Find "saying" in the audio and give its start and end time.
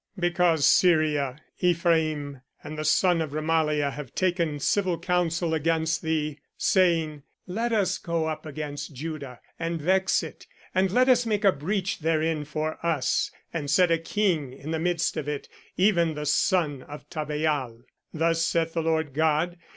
6.57-7.21